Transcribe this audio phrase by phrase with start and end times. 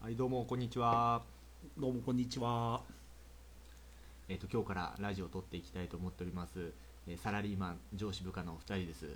[0.00, 1.22] はいどうもこんにちは。
[1.78, 2.80] どうもこんにちは。
[4.28, 6.72] えっ、と今日からラジオを撮っていきたいと思っております、
[7.06, 9.06] えーサラリーマン上司部下の二人です。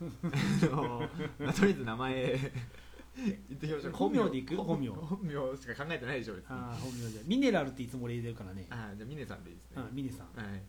[0.72, 1.08] あの
[1.38, 2.24] まあとりあえず名前
[3.16, 3.92] 言ってみましょう。
[3.92, 4.56] 本名でいく？
[4.56, 4.88] 本本名。
[4.90, 8.66] 本名しか考えてないでしょ別にあー本名じゃミネラルっていつも俺入れるからね。
[8.70, 9.82] あーじゃあミネさんでいいですね。
[9.82, 10.26] うん、ミネさん。
[10.34, 10.62] はい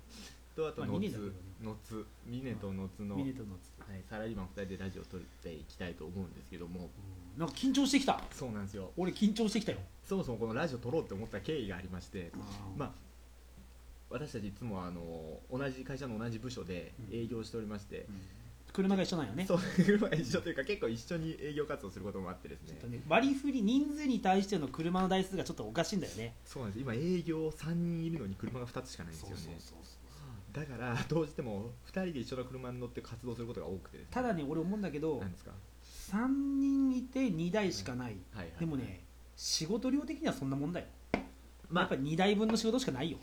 [0.55, 3.73] とあとまあノツノツミネとノツの、ミネとのつ。
[3.89, 6.89] はい、サラリーマン二人でラジオを撮っていきたいと思うんですけども。
[7.36, 7.39] うん。
[7.39, 8.21] なんか緊張してきた。
[8.31, 8.91] そうなんですよ。
[8.97, 9.79] 俺緊張してきたよ。
[10.04, 12.31] そもそもこのラジオ撮ろうって思った経緯がありまして
[12.75, 12.92] まあ、
[14.09, 18.21] 私たちいつもあの同じ会社の同じ部署で営業しておりまして、うん。
[18.73, 19.45] 車が一緒なんよね。
[19.45, 22.78] そう車が一緒というか結構一緒に営業活動することもあってですね。
[22.89, 26.33] ね割り振り人数に対しての車の台数がちょっとおかしいんだよね。
[26.45, 26.81] そうなんです。
[26.81, 29.56] 今営業3人いるのに車が2つしかないんですよね。
[29.59, 29.78] そう
[30.54, 34.06] だから どうしても2人で一緒の車に乗って活動することが多くてね。
[34.12, 35.52] ただね俺思うんだけどなんですか
[35.84, 36.28] ？3
[36.59, 38.16] 人いて2台しかない。
[38.31, 39.03] はいはいでもね
[39.36, 40.86] 仕事量的にはそんなもんだよ。
[41.70, 43.18] まあやっぱり2台分の仕事しかないよ。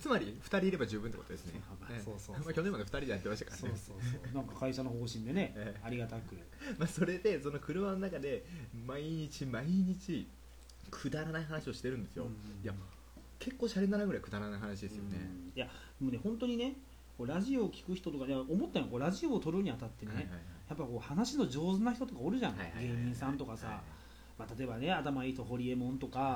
[0.00, 1.60] つまり2人いれば十分ってことですね。
[1.80, 2.02] まあええ。
[2.02, 3.76] そうそうまあ去年まで2人でやってましたからね。
[3.76, 4.34] そうそうそう。
[4.34, 5.80] なんか会社の方針でね ええ。
[5.84, 6.36] ありがたく。
[6.78, 8.44] まあそれでその車の中で
[8.86, 10.26] 毎日毎日
[10.90, 12.30] くだらない話をしてるんですよ、うん。
[12.62, 12.72] いや
[13.42, 15.16] 結構シャレにならぐらいくだらない話ですよね、う
[15.48, 15.52] ん。
[15.56, 15.66] いや
[16.00, 16.74] もうね本当にね
[17.18, 20.40] こうラジオを聞く人とかで思ったよこうラジオを撮るにあたってね、はいはいはい。
[20.70, 22.96] やっぱこう話の上手な人とかおるじゃん、はいはいはいはい。
[22.96, 23.76] 芸人さんとかさ、はい
[24.38, 26.26] まあ、例えばね頭いい人ホリエモンとか、はい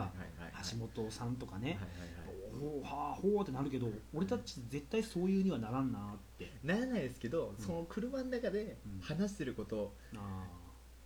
[0.43, 1.87] はいはい橋本さんとかね、はいはいは
[2.23, 2.27] い
[2.59, 6.03] おーはあほうってなるけど俺たち絶対そういうにはならんなっ
[6.39, 6.51] て。
[6.65, 7.65] ならないですけど、うん。
[7.65, 9.01] その車の中でうん。
[9.01, 10.47] 話してることあ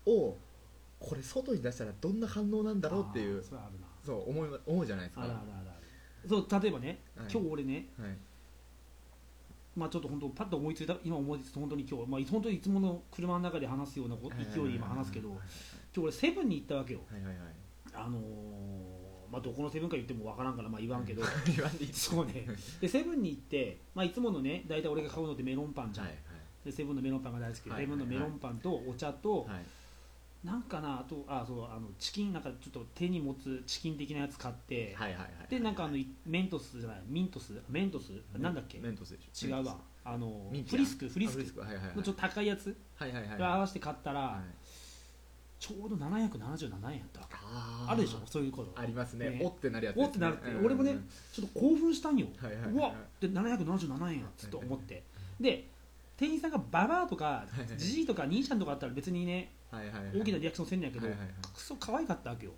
[0.06, 0.36] を
[0.98, 3.86] これ外に出したらどんな反応なんーだろうっていうそれあるな。
[4.04, 5.24] そう思い思うじゃないですか。
[5.24, 5.69] あるあるある
[6.28, 7.28] そう例えばね、はい。
[7.32, 8.16] 今日俺ねはい。
[9.76, 15.46] まあちょっと本当パッと思いついた今思いついた本当に今日まあ本当にいつもの車の中で話すようなこ勢いで今話すけどはい今
[15.94, 17.00] 日俺セブンに行ったわけよ。
[17.10, 17.46] はいはいはい。
[17.92, 18.20] あのー
[19.30, 21.92] まあ、どこのセブンか言ってもわからんからまあ言わんけど、 言わんでいい。
[21.92, 22.46] そうね。
[22.80, 26.16] でセブンに行って、まあ、いつものね大体俺が買うのってメロンパンじゃん、はい
[26.64, 29.64] でセブンのメロンパンが大好きで、はいセブンのメロンパンとお茶と、はいはい
[30.44, 37.52] なんかなあとあそうあのチキンなんかちょっと手に持つチキン的なやつ買って、はいはいはいでなんかあのいメントスじゃないミントス？
[37.68, 38.12] メントス？
[38.38, 38.78] なんだっけ？
[38.78, 39.48] メントスでしょ。
[39.48, 39.76] 違うわ。
[40.02, 41.40] あのフリスクフリスク。
[41.40, 41.60] あフリスク。
[41.60, 41.96] はいはいはい。
[41.96, 43.42] のちょっと高いやつ、はいはいはい。
[43.42, 44.54] 合わせて買ったら、はい。
[45.58, 47.20] ちょうど777円やった。
[47.20, 47.92] あー。
[47.92, 48.20] あるでしょ？
[48.24, 49.28] そういうことありますね。
[49.28, 49.40] ね。
[49.44, 50.62] おってなるやつおってなるってう。
[50.62, 50.64] ん。
[50.64, 55.02] 俺もねうんちょっと興奮したんよ、はいはいはいうわで777円やっつって思って。
[55.38, 55.68] で
[56.20, 57.64] 店員さんがババアとかはいは
[58.02, 58.06] い。
[58.06, 61.06] とか兄ちゃんとかあったら別にね大きなリアクションせんのやけど
[61.54, 62.52] クソ可愛かったわけよ。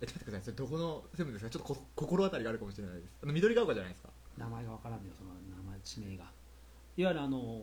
[0.00, 0.44] えちょっと待ってください。
[0.44, 1.50] それどこのセブンですか？
[1.50, 3.12] ちょっとこ心当たりがあるかもしれないです。
[3.22, 4.08] あの緑が丘じゃないですか？
[4.36, 6.24] 名前がわからんのよその名前地名が。
[6.96, 7.62] いわゆるあの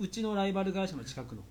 [0.00, 1.42] うちのライバル会社の近くの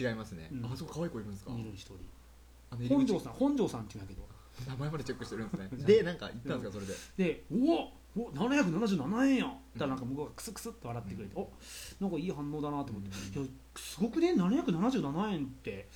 [0.00, 0.64] 違いますね、うん。
[0.64, 1.50] あそこ可愛い子いるんですか？
[1.50, 4.26] 方にいる一人本庄さん本庄さんって言うんやけど。
[4.68, 5.84] 名前までチェックしてるんですね。
[5.84, 6.86] でなんか言ったんですかそれ
[7.26, 7.34] で？
[7.34, 11.50] で「うわお777円や!」ったらなんか向こうがクスクスって笑ってくれて、お
[12.00, 15.88] なんかいい反応だなと思って、いやすごくね？777円って。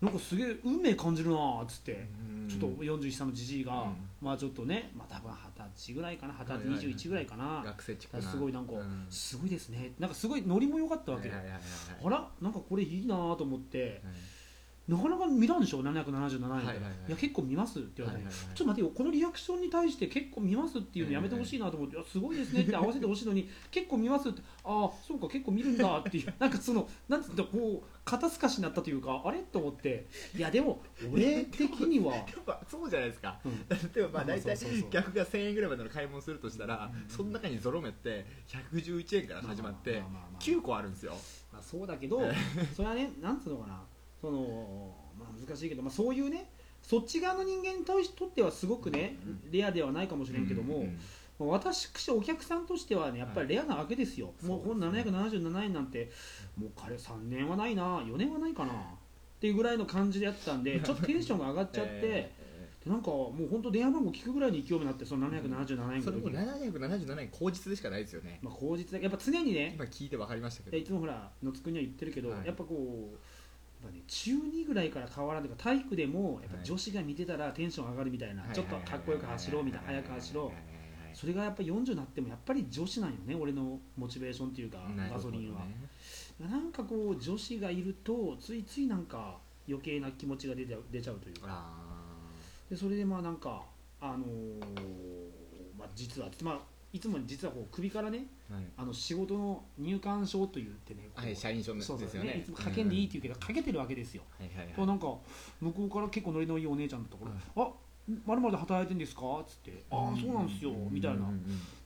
[0.00, 2.06] なんかすげえ運命感じるなっつって、
[2.48, 3.94] ちょっと41歳のじじいが、うん。
[4.20, 6.34] まあちょっとねまあ多分二十歳ぐらいかな？
[6.34, 9.06] 二十歳はいはいはい21ぐらいかな、学生チッすごいなんか、うん。
[9.08, 9.94] すごいですね。
[9.98, 11.34] なんかすごいノリも良かったわけよ、
[12.04, 12.28] あら？
[12.42, 14.02] なんかこれいいなと思って。
[14.04, 14.14] はい
[14.86, 16.76] なかなか見らんでしょ777円、はいはいはい。
[17.08, 26.34] いや結構見ますって言われて、ちょっと待ってよこのリアクションに対して結構見ますっていうのやめてほしいなと思って、いやすごいですねって合わせてほしいのに結構見ますってああそうか結構見るんだっていう。
[26.38, 29.38] なんかそのなんつうんだこう肩透かしになったというかあれ？
[29.38, 30.06] と思って。
[30.36, 38.26] いやでも俺的には、やっぱそうじゃないですかうん例えばまあ大体そうそうそう客が1000円ぐらいまでの買い物するとしたらうんその中にゾロ目って
[38.72, 41.14] 111円から始まってまあまあまあまあ9個あるんですよ。
[41.52, 42.20] まあ、そうだけど
[42.76, 43.80] それはねなんつうのかな
[44.24, 46.48] その、まあ、難しいけど、まあ、そういうね
[46.82, 47.94] そっち側の人間にと
[48.26, 49.50] ってはすごくね、うん。
[49.50, 50.86] レアではないかもしれんけども、
[51.38, 56.10] 私お客さんとしてはねやっぱりレアなわけですよ、もうこの777円なんて
[56.56, 58.76] もう彼3年はないな4年はないかなっ
[59.40, 62.30] ていうぐらいの感じでやってたんでちょっとテンションが上がっちゃって、 え
[62.84, 68.38] でなんかもう本当電話番号聞くぐらいに勢いになってその777円ーそれもの時に、777円口実でしかないですよね。
[68.42, 70.76] まあ、口実やっぱ常にね今聞いて分かりましたけど。
[70.76, 72.46] いつもほら野津くんには言ってるけど、はい。
[72.46, 73.18] やっぱこう
[73.84, 81.16] ぱね、中2ぐらいから変わらんというか体育でもやっぱ女子が見てたらテンション上がるみたいな、ちょっとかっこよく走ろうみたいな速く走ろう。
[81.16, 84.78] それがやっぱり40になってもやっぱり女子なんよね俺のモチベーションっていうか
[85.12, 85.60] ガソリンは、
[86.40, 89.38] なんかこう女子がいるとついついなんか
[89.68, 91.46] 余計な気持ちが出ちゃう出ちゃうというか。
[91.48, 91.94] あ
[92.68, 93.62] でそれでまあなんか
[94.00, 95.44] あのー
[95.78, 96.58] まあ、実は、まあ、
[96.94, 98.24] いつも実はこう首からね
[98.76, 104.74] あの仕事の入館証と言ってねはい社員証ですそうそうよねいつもかけんでいいって言うけど、かけてるわけですよ、はいはいはい。
[104.76, 105.12] となんか
[105.60, 107.24] 向こうから結構ノリのいいお姉ちゃんだったか
[107.56, 107.68] ら、あ
[108.24, 111.28] まるまるで働いてんですか?」っつって「ああそうなんですよ」みたいな。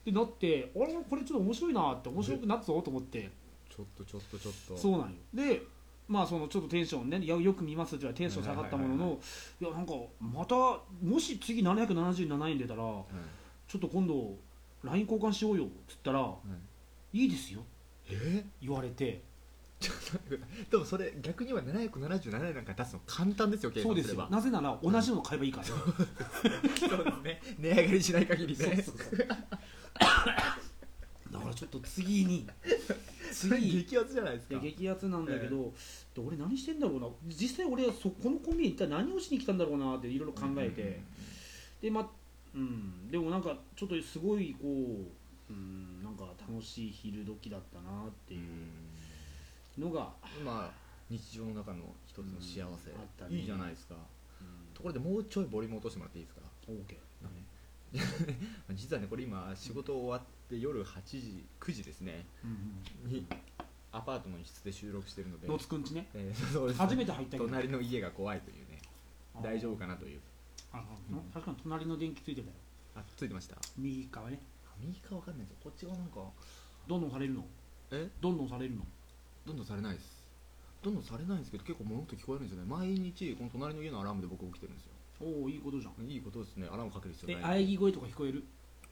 [0.04, 3.30] でなってあれこれちょっと面白いなって面白くなったぞと思って。
[3.70, 4.76] ちょっとちょっとちょっと。
[4.76, 5.16] そうなんよ。
[5.32, 5.62] で
[6.06, 9.20] まあそのちょっとテンションねいやよく見ますってテンション下がったものはいの
[9.60, 10.54] いやなんかまた
[11.02, 13.04] もし次777円出たらはい
[13.68, 14.34] ちょっと今度
[14.84, 16.36] LINE 交換しようよっつったらは
[17.12, 17.60] いいいですよ
[18.10, 18.44] え？
[18.60, 19.22] 言われて。
[20.70, 25.66] でもそれ逆には777円なんか出すの簡単ですよ計そうです算すれなぜなら同じの買えばいいから。
[27.00, 27.40] うですね。
[27.58, 28.64] 値上がりしない限りね。
[28.64, 29.18] そうそうそう。
[29.18, 29.24] だ
[31.38, 32.48] からちょっと次に
[33.30, 35.72] それ次激アツじゃないですいやか激アツなんだけど、
[36.14, 37.06] で俺何してんだろうな。
[37.28, 41.00] 実際俺そこのコンビニ一体何をしに来たんだろうなっていろいろ考えて、
[41.80, 42.10] でま
[42.54, 43.10] うん。
[43.10, 50.10] でもなんかちょっとすごいこう、うん、なんか楽しい昼時だったなっていうのが、
[50.44, 50.70] まあ
[51.10, 53.36] 日常の中の一つの幸せ、うんあったね。
[53.36, 53.94] いいじゃないですか。
[53.94, 56.96] うん、ところでもうちょいボリューム落としてもらっていいですか？OK
[58.74, 62.26] 実はねこれ今仕事終わって夜8時9時ですね。
[62.44, 63.26] うんに
[63.90, 65.46] アパートの一室で収録してるので。
[65.46, 66.06] うん、野津くんちね。
[66.14, 66.80] えーそうです。
[66.80, 67.46] 初めて入ったけど。
[67.46, 68.78] 隣の家が怖いというね。
[69.42, 70.20] 大丈夫かなという
[70.72, 71.20] ああうん。
[71.32, 72.54] 確かに隣の電気ついてたよ。
[72.96, 73.56] あついてました。
[73.76, 74.38] 右側ね。
[74.66, 75.46] あ右かわかんない。
[75.46, 76.20] ですこっち側なんか
[76.86, 77.44] どんどんされるの？
[77.90, 78.08] え？
[78.20, 78.82] どんどんされるの？
[79.46, 80.24] どんどんされないです。
[80.82, 82.68] どんどんされないんですけど結構物音聞こえるんですよね。
[82.70, 84.92] 毎日この隣の家のアラームで僕起きてるんですよ。
[85.20, 86.06] おおいいことじゃん。
[86.06, 86.68] いいことですね。
[86.70, 87.64] アラームかける必要えない。
[87.64, 88.44] 喘ぎ声とか聞こえる？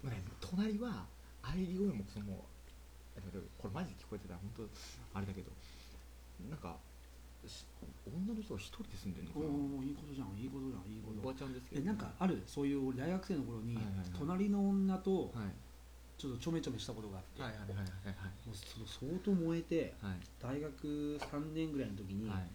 [0.02, 1.06] まあね隣は
[1.42, 2.26] 喘ぎ声もその
[3.16, 5.50] えでもこれマジで聞こえてたら本当あれだけど
[6.50, 6.95] なんかし
[8.06, 13.84] 女の人が一人で住んでるのかおなおいいことじゃんいいことじゃんいいこおとばちゃんですけど、えなんかあるそういう俺大学生の頃にはい。
[13.84, 15.54] はいはい隣の女とはい。
[16.16, 20.20] ちょっとちょめちょめしたことがあって、はいはいはいはいもうその相当燃えてはい。
[20.40, 22.48] 大学3年ぐらいの時に、はい。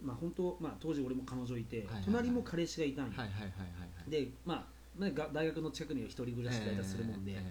[0.00, 2.04] まあ本当まあ当時俺も彼女いて、はいはいはい。
[2.06, 4.64] 隣も彼氏がいたんよ、はいはいでまあ
[4.98, 7.42] まあが大学の近くには一人暮らしだったりするもんで、え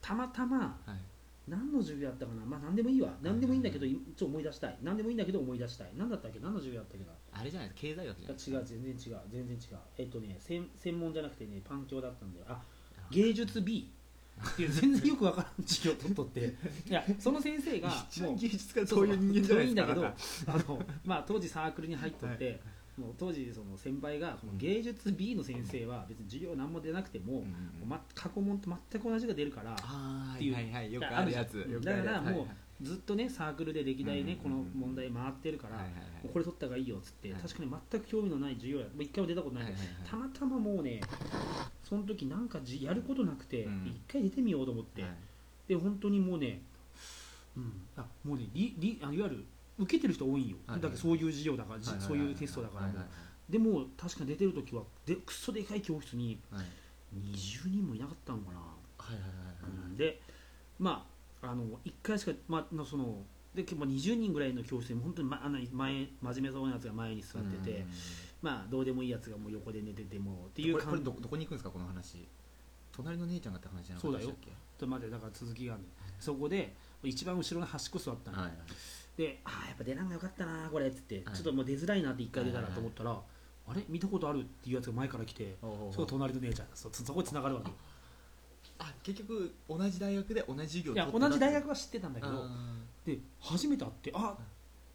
[0.00, 1.00] たまたまーはい
[1.46, 2.44] 何の授業やったかな？
[2.44, 3.14] まあ何でもいいわ。
[3.22, 4.78] 何でもいいんだけど、いちょっと思い出したい。
[4.82, 5.92] 何でもいいんだけど思い出したい。
[5.96, 7.12] 何だったっけ何の授業やったっけな？
[7.32, 7.88] あれじゃないですか？
[7.88, 9.20] 経済学じゃない違う全然違う。
[9.30, 9.78] 全然違う。
[9.98, 12.46] えっとね専専門じゃなくてねパン教だったんだよ。
[12.48, 12.62] あ
[13.10, 13.90] 芸術 B
[14.52, 16.40] っていう全然よくわからん授業を取っとって。
[16.88, 20.14] いやその先生が一もう番芸術家そういう人間じゃないんだけどあ
[20.66, 22.60] の、まあ、当時サークルに入っとって、
[22.98, 27.44] もう当時その先輩がこの芸術 B の先生は別に授業何も出なくても、
[28.14, 30.54] 過去問と全く同じが出るからっていう。
[30.54, 31.66] はいはいよくあるやつ。
[31.82, 35.84] だからもうずっとねサークルで歴代ね、うんこの問題回ってるから、
[36.32, 37.42] これ取った方がいいよっつって、はい。
[37.42, 41.00] 確かに全く興味のない授業や一回も出たことないけど、たまたまもうね
[41.82, 44.00] その時なんかじやることなくて一、うん。
[44.06, 45.10] 回出てみようと思って、はい。
[45.68, 46.62] で本当にもうね、
[47.56, 49.44] うん、あもうねりりあのいわゆる
[49.78, 50.80] 受けてる人多いんよ、はいはい。
[50.82, 52.86] だからそういう授業だから、じはいはいそういうテストだから。
[52.86, 53.10] もう、はいは
[53.48, 53.52] い。
[53.52, 56.64] でも確かに出てる時はでくっそでかい教室にはい。
[57.14, 59.90] 20人もいなかったのかな、はいはいはいはい。
[59.90, 59.96] うん。
[59.96, 60.20] で
[60.78, 61.06] ま
[61.42, 63.18] ああの1回しか、まあ、のその
[63.54, 67.86] で結構20人ぐらいの教室に本当に、ま、あんなに前真面目そうなやつが前に座ってて、うん
[68.44, 72.28] まあどうでもいいやつがもう横で寝ててもっていう感じどどこに行くんですかこの話？
[72.92, 74.28] 隣の姉ちゃんがって話じゃなかそうだよ。
[74.28, 75.88] ったっけちょっと待ってだから続きがあるの。
[76.20, 78.56] そこで一番後ろの端っこ座ったの、はいはい
[79.16, 83.84] でああやっぱ出なんがよかったなこれっつって、はいちょっともう出づらいなって一回出たらはいはいはいと思ったら、あれ？
[83.88, 84.40] 見たことある？
[84.40, 85.66] っていうやつが前から来てそ
[85.98, 87.70] こ隣の姉ちゃんそそこに繋がるわけ
[88.78, 94.36] あ結局同じ大学で同じ授業いや同じ大学は知ってたんだけどあで初めて会って「あ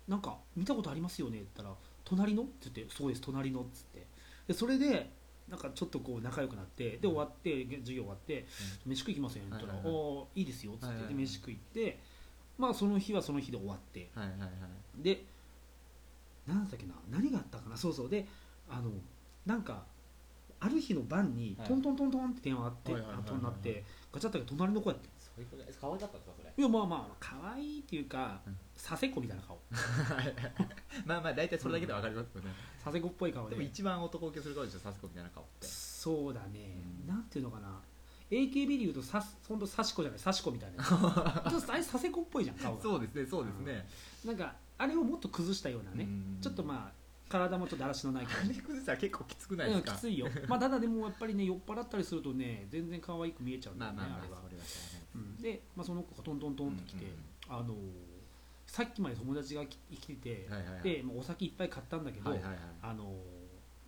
[0.08, 4.06] なんか見たことありますよね」って言ったら「隣の?」って言って「そうです隣の」っつって。
[4.48, 5.12] でそれで
[5.48, 8.46] なんかちょっとこう仲良くなってで終わって授業終わって
[8.86, 12.00] 「飯食い行きません」って言ったら「はいはいはいおーいいですよ」っつって飯食い行って
[12.60, 14.10] まあその日はその日で終わって。
[14.16, 14.50] ーはいはいはい。
[15.02, 15.24] で
[16.46, 17.78] 何だったっけな何があったかな。
[17.78, 18.10] そうそう。
[18.10, 18.28] で
[18.70, 18.92] あの
[19.46, 19.84] なんか
[20.60, 21.68] ある日の晩にはい。
[21.68, 26.54] トントントントンって電話あってはいはいはいはい後になってガチャッと隣の子やってそういうことです可愛かったんですかそれ。
[26.58, 28.58] いやまあまあ可愛いっていうかうん。
[28.76, 29.58] 佐世子みたいな顔。
[31.06, 32.52] まあまあ大体それだけでわかりますよね、
[32.84, 33.56] 佐世子っぽい顔で。
[33.56, 35.68] でも一番男受けする顔でしょサスコみたいな顔って。
[35.68, 37.08] そうだね、うん。
[37.08, 37.82] なんていうのかな
[38.32, 40.20] AKB でいうとさほんとサシコじゃない？
[40.20, 40.84] サシコみたいな
[41.50, 42.82] ちょっとあれ佐世子っぽいじゃん顔が。
[42.82, 43.88] そうですねそうですね、
[44.26, 46.38] なんかあれをもっと崩したようなね、うん。
[46.42, 48.56] ちょっとまあ体もちょっとだらしのないあ感じ。
[48.56, 50.28] れ崩したら結構きつくないですか、うんきついよ。
[50.48, 54.42] まあただでもやっぱりね酔っ払ったりするとね全然可愛く見えちゃうんだよね、まあまあまああれは。
[54.44, 57.06] それはしょうん、で、まあ、その子がトントントンって来て、
[57.50, 57.78] あのー
[58.68, 60.84] さっきまで友達が来来てて、はいはいはい。
[60.84, 62.60] で、まあ、お酒いっぱい買ったんだけど、はいはいはい。
[62.84, 63.16] あのー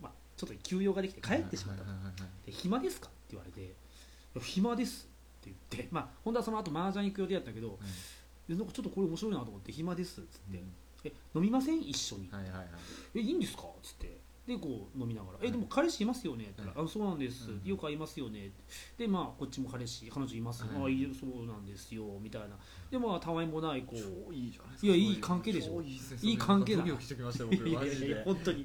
[0.01, 1.89] まあ、ちょっと休養ができて帰ってしまったと。
[1.91, 3.69] はいはいはいはいで暇ですか?」って言われて「いや
[4.39, 5.07] 暇です」
[5.41, 7.77] って言ってまあ本当はその後麻雀行く予定だったけど
[8.47, 10.63] でなんかちょっとこれ面白いなと思って「暇です」っつって
[11.03, 11.81] 「え飲みません？
[11.81, 12.67] 一緒に」はいはいはい。
[13.15, 17.61] えいいんですか?」っつってでこう飲みながら「えでも彼氏いますよね?」って言ったら「あそうなんです、うん。
[17.63, 18.51] よく会いますよね」
[18.97, 20.83] でまあこっちも彼氏彼女います、はい。
[20.83, 22.19] あいいそうなんですよ。
[22.19, 22.57] みたいな。
[22.89, 23.99] でまあたわいもないこう。
[24.27, 25.75] 超いいじゃないですいやいい関係でしょ？
[25.75, 26.85] 超いい関係だ。
[26.85, 27.69] い僕。
[27.69, 28.63] やいや本当に。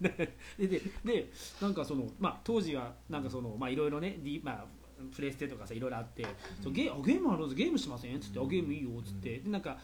[0.00, 4.66] でででなんかそのまあ当時はなんかそのまあいろいろね、まあ
[5.14, 6.24] プレステとかさいろいろあって、
[6.62, 7.54] そうゲゲームあるんです。
[7.56, 8.16] ゲームしません？
[8.16, 8.46] っつって、うん。
[8.46, 9.78] あゲームいいよっつって、でなんか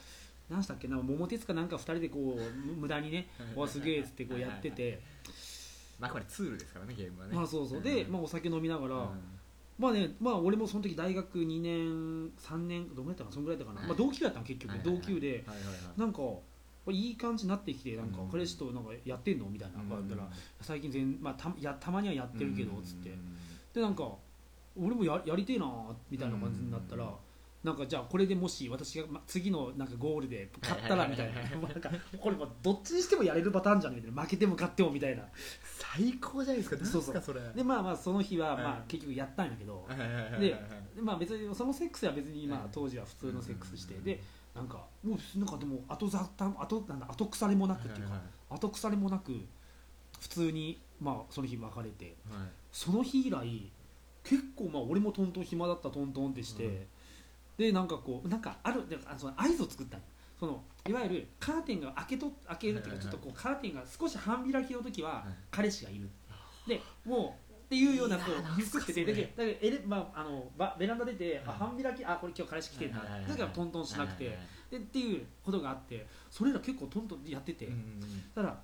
[0.51, 0.89] 何したっけ？
[0.89, 5.01] な桃鉄かなんか2人でこうむ無駄にね「わすげえ」っつってこうやってて。
[6.01, 7.35] まあこれツールですからねゲームはね。
[7.37, 7.83] まあそうそう。
[7.83, 9.21] で、まあ、お酒飲みながら、うん。
[9.79, 13.35] まあねまあ俺もその時大学2年3年どんぐらいだったかな？
[13.35, 15.45] そんぐらいだったかな、まあ、同級だったの結局、同級で。
[15.99, 16.23] なんか
[16.89, 18.31] いい感じになってきてなんかうん。
[18.31, 19.45] 彼氏となんかやってんの？
[19.51, 20.09] みたいな、うん。
[20.09, 20.31] だったら
[20.63, 23.11] 最近全、まあ、たやたまにはやってるけどうんつって。
[23.75, 24.11] でなんか
[24.75, 25.71] 俺もややりてえな
[26.11, 27.11] みたいな感じになったら、うん
[27.63, 31.41] なんかじゃあこれでもし私が、ま、次のなんかゴールで勝ったらみたいな。
[31.69, 35.25] なんかこれもうどっちにしてもやれるパターンじゃんみたいな負けても勝ってもみたいな。
[35.63, 36.85] 最高じゃないですか。
[36.87, 37.23] そうそう。
[37.23, 37.41] それ。
[37.55, 38.65] でまあまあその日は、はい。
[38.65, 39.87] まあ、結局やったんやけど、
[40.41, 40.57] で
[40.97, 43.95] でまあ別にそのセックスは別にまあはい当時は普通のセックスして。
[43.95, 49.33] うんでなんかもうなんかでも後ざた後なんだ後腐れもなくっていうかはい後腐れもなく
[50.19, 52.17] 普通にまあその日別れて。
[52.73, 53.71] その日以来
[54.25, 56.87] 結構まあ俺もトントン暇だったトントンってして、うん
[57.61, 59.99] でなんかこうなんかあるであその合図を作った
[60.39, 65.35] そのいわゆるカーテンが開けと開けるっていうかちょっとこうカーテンが少し半開きの時ははい。
[65.51, 66.09] 彼氏がいる、
[66.67, 69.05] でもうっていうようなこう作ってて
[69.37, 71.59] だけどまあ、あのばベランダ出て、あはい。
[71.59, 74.39] 半開きあこれ今日彼氏来てんな、だからトントンしなくて、
[74.71, 77.69] でっていうことがあってそれら結構トントンやってて、
[78.35, 78.57] ただ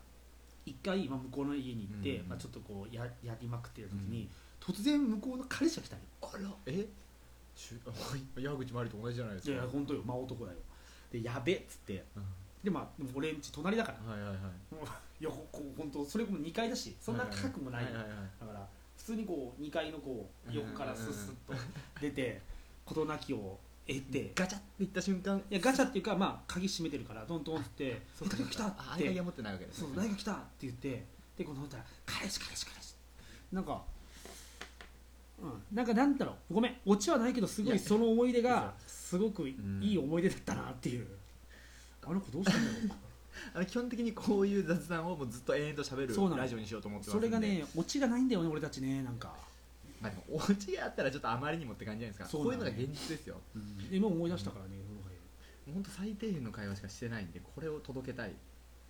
[0.64, 6.50] 一回、まあ、向こうの家に行って、うんまあ、ちょっとこうややりまくってる時に、突然向こうの彼氏が来たんよあら。
[6.64, 6.86] え？
[8.36, 9.54] 矢口真理と同じじゃないですか。
[9.54, 10.02] いや本当よ。
[10.04, 10.58] 真男だよ。
[11.10, 12.04] でやべっつって。
[12.14, 12.24] うん。
[12.62, 14.12] でまあでも俺んち隣だから。
[14.12, 14.38] はいはいはい。
[15.20, 18.10] いやここ本当それも2階だしそんな高くもない,、はいはいはい。
[18.40, 21.54] だから普通にこう2階のこう横からスッスッと
[22.00, 22.42] 出て
[22.84, 24.18] 事なきを得て。
[24.18, 25.42] いガチャっていった瞬間。
[25.48, 29.04] やガチャっていうかまあ鍵閉めてるからトントンって「そう誰が来た?」あって。
[29.04, 31.06] 合鍵が持ってないわけですそうね誰が来たって言って。
[31.38, 32.94] でこのったら「彼氏彼氏彼氏」
[33.52, 33.84] なんか
[35.38, 36.54] うんなんかなんだろう。
[36.54, 36.76] ごめん。
[36.86, 41.06] オチはないけどすごいその思い出がすごくいい思い出だったなっていう、
[42.04, 42.98] あの子どうしたんだろう。
[43.54, 47.26] あの基本的にこういう雑談をもうずっと延々と喋るラジオにしようと思ってますそんで。
[47.26, 49.34] れがねオチがないんだよね俺たちねなんか、
[50.00, 52.38] まあでもお家があったらちょっとあまりにもって感じじゃないですか。
[52.38, 52.44] ね。
[52.44, 53.36] こういうのが現実ですよ。
[53.54, 54.70] うん、今思い出したからね、
[55.72, 58.32] 本当最低限の会話しかしてないんでこれを届けたい。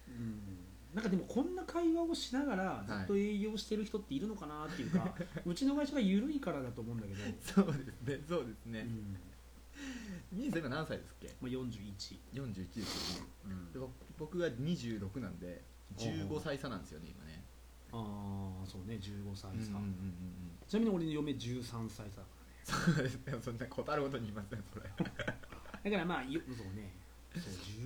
[0.08, 0.40] うん、
[0.96, 8.24] なんかでもこんな会話をしながらずっと営業してる人っているのかなっていうか、 うちの会社が緩いからだと思うんだけど、そうですね。
[8.26, 8.80] そうですね。
[10.32, 10.40] うん。
[10.40, 11.28] 兄さん今何歳ですっけ？
[11.40, 13.30] まあ、41、41ですよね。
[13.44, 13.72] うん。
[13.72, 15.62] で僕僕が26なんで
[15.98, 17.44] 15歳差なんですよね今ね。
[17.92, 18.94] ああそうね。
[18.94, 19.92] 15歳差、うんうんうんうん
[20.66, 22.28] ちなみに俺の嫁13歳差だか
[22.64, 23.26] そうです。
[23.26, 24.88] ねそんな答えることに言いますねそれ。
[24.88, 25.10] らね
[25.84, 26.92] だからまあよそうね。
[27.34, 27.42] そう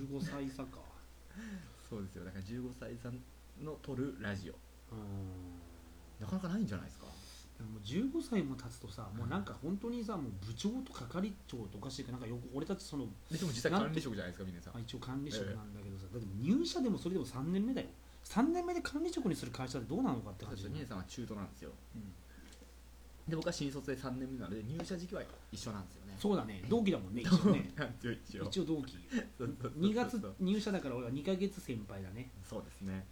[0.07, 0.79] 15歳差か
[1.91, 2.23] そうですよ。
[2.23, 3.11] だから15歳差
[3.59, 4.53] の撮るラジオ。
[4.53, 5.59] うん。
[6.23, 7.05] なかなかないんじゃないですか？
[7.59, 14.73] でももう15歳も経つとさもうなんか本当にさもう部長と係長とおかしいかなんかよく俺たちその、ででも実際管理職じゃないですか皆さん。
[14.73, 17.87] まあ、一応管理職なんだけどさ、だってもう入社でもそれでも3年目だよ。
[18.23, 21.71] 3年目で管理職にする会社ってどうなのかって感じそうですよ兄さんは中途なんですよ。
[21.95, 22.13] うん
[23.27, 26.15] で僕は新卒で3年目なので入社時期は一緒なんですよね。
[26.19, 26.63] そうだね。
[26.69, 27.71] 同期だもんね一応ね。
[28.25, 28.45] 一応。
[28.45, 28.97] 一応同期。
[29.37, 29.81] そうそうそうそう。
[29.81, 32.31] 2月入社だから俺は2ヶ月先輩だね。
[32.43, 33.05] そうですね。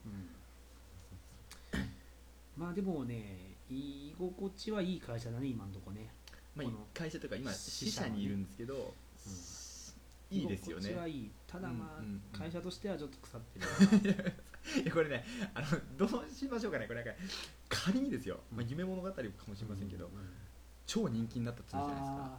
[2.58, 6.10] まあでもね居心地はいい会社だね今のとこね。
[6.56, 8.94] まあ会社というか今支支社にいるんですけど、
[10.30, 11.32] いいですよ居心地ねはいい。
[11.48, 12.22] ただまあ、うんうんうん。
[12.38, 14.34] 会社としてはちょっと腐ってる
[14.84, 17.20] いやこれねあのどうしましょうかねこれなんか
[17.70, 20.12] 仮にですよ、まあ、夢物語かもしれませんけど、うん
[20.90, 22.32] 超人気になったとするじゃないですか。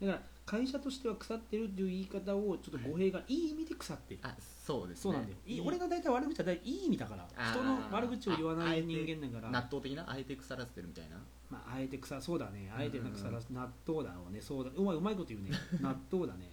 [0.00, 4.20] だから会社としては腐ってるっていう言い方をちょっと語弊がいい意味で腐ってる。
[4.24, 5.02] あそうですね。
[5.02, 5.36] そうなんだよ。
[5.46, 9.52] いい俺が大体悪口は大体いい意味だから人の悪口を言わない人間だから。
[9.52, 11.16] 納豆的なあえて腐らせてるみたいな。
[11.50, 12.72] まあ、あえて腐そうだね。
[12.76, 14.40] あえて腐らう納豆だろうね。
[14.40, 14.70] そうだ。
[14.74, 15.50] うまいうまいこと言うね。
[15.80, 16.50] 納豆だね。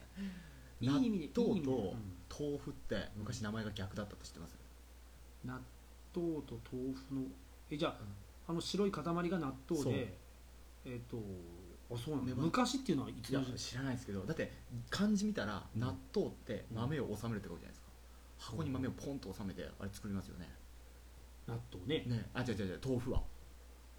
[0.79, 4.57] いい意味でいい意味で、とうん豆腐って昔名前が逆だったと知ってます、
[5.45, 5.53] 納
[6.15, 7.21] 豆と豆腐の
[7.69, 7.97] えじゃあ
[8.47, 9.93] あの白い塊が納豆そう。
[9.93, 10.17] で
[10.85, 11.17] えっ、と
[11.91, 13.59] あそうなんだ、ね昔っていうのはいついやの時代？
[13.59, 14.51] 知らないですけどだって
[14.89, 15.81] 漢字見たらうん。
[15.81, 17.87] 納豆って豆を収めるってことじゃないですか、
[18.37, 20.49] 箱に豆をポンと収めてあれ作りますよね。
[21.47, 22.03] 納豆ね。
[22.07, 22.29] ね。
[22.33, 23.21] あ違う違う違う豆腐は、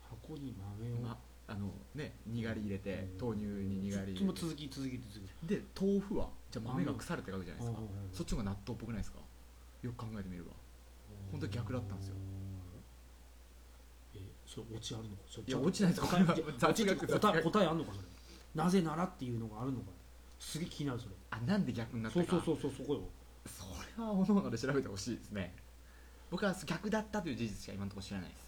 [0.00, 1.18] 箱に豆を、ま、
[1.48, 3.28] あのねにがり入れてうん。
[3.28, 4.40] 豆乳ににがり入れて。
[4.40, 5.46] 続き続き続き。
[5.46, 7.82] で豆腐はじゃあ豆が腐るって書くじゃないですか。
[8.12, 9.18] そっちの方が納豆っぽくないですか？
[9.82, 10.50] よく考えてみれば。
[11.30, 12.14] 本当逆だったんですよ。
[14.14, 15.22] えそれオチあるのか？
[15.46, 17.06] いや落ちないです。
[17.06, 18.06] 答え答えあんのかそれ
[18.54, 19.86] なぜならっていうのがあるのか。
[20.38, 21.14] すげえ気になるそれ。
[21.30, 22.26] あなんで逆になったか。
[22.30, 23.00] そうそうそうそうそこよ。
[23.46, 23.64] そ
[23.98, 25.54] れはおのおので調べてほしいですね。
[26.30, 28.45] 僕は逆だったという事実しか今のところ知らないです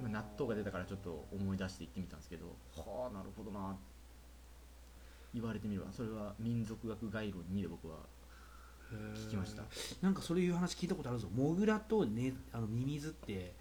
[0.00, 2.46] 今納豆が出たからちょっと思い出して言ってみたんですけど
[2.76, 3.76] はあなるほどな
[5.32, 7.96] 言われてみればそれは民族学概論2で僕は
[9.16, 9.62] 聞きました。
[10.02, 11.26] なんかそういう話聞いたことあるぞ。
[11.34, 13.52] モグラと、ね、あのミミズって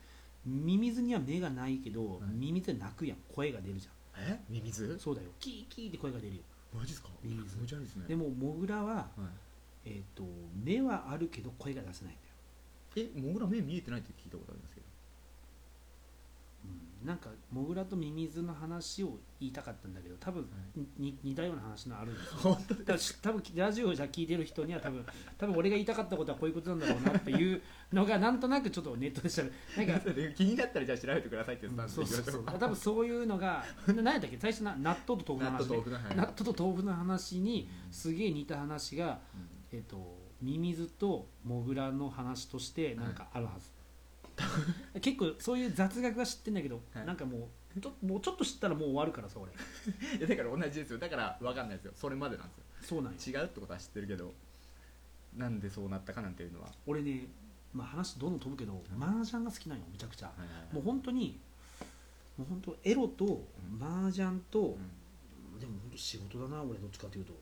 [0.46, 2.20] ミミズには目がないけど、はい。
[2.36, 3.18] ミミズは鳴くやん。
[3.34, 4.40] 声が出るじゃえ？
[4.50, 4.94] ミミズ？
[4.96, 5.30] んそうだよ。
[5.40, 6.42] キーキーって声が出るよ。
[6.76, 7.10] マジですか？
[7.24, 7.58] ミミズ。
[7.60, 8.06] ですね。
[8.08, 9.22] でもモグラは、はい。
[9.86, 10.24] えー、と
[10.64, 12.18] 目はあるけど声が出せないん
[12.96, 14.73] だよ、えモグラ目見えてないって聞いたことあります？
[17.06, 20.48] なんかモグラとミミズの話を言いたかったんだけど多分、
[20.98, 22.38] に似たような話のあるんですよ。
[22.56, 25.06] 本当だ多分ラジオじゃ聞いてる人には多分
[25.38, 29.44] 多分俺が言いたかったことはこういうことなんだろうなっていうのがなんとなくちょっとネットで調
[29.78, 32.36] べなんか気に なったらじゃあ調べてくださいって言ってたんでそうそうそう。
[32.36, 34.38] 行きましょ多分そういうのがな何やったっけ？
[34.38, 37.94] 最初な納豆と豆腐の納話、ね、豆豆腐のはい納豆と豆腐の話にうん。
[37.94, 39.20] すげえ似た話が、
[39.72, 43.70] えっとミミズとモグラの話としてなんかあるはず、
[45.02, 47.06] 結構そういう雑学は知ってんだけど、はい。
[47.06, 49.52] なんかもうちょもうちょっと知ったらもう終わるからさ俺。
[50.18, 51.00] いやだから同じですよ。
[51.00, 51.94] だから分かんないですよ。
[51.96, 52.64] それまでなんですよ。
[52.82, 53.20] そうなんよ。
[53.20, 54.34] 違うってことは知ってるけど
[55.36, 57.28] なんでそうなったかなんていうのは、俺ね、
[57.74, 60.74] まあ、話どんどん飛ぶけど、麻雀が好きなんよめちゃくちゃ、はいはいはい。
[60.76, 61.40] もう本当に
[62.38, 63.48] もう本当エロと
[63.80, 64.78] 麻雀と、
[65.54, 65.60] うん。
[65.60, 67.34] でも本当仕事だな俺どっちかというと。